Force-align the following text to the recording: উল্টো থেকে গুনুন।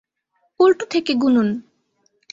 উল্টো 0.59 0.85
থেকে 0.85 1.11
গুনুন। 1.13 1.49